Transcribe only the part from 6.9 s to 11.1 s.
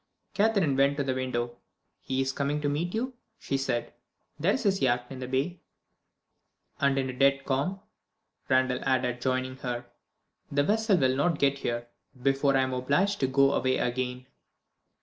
in a dead calm," Randal added, joining her. "The vessel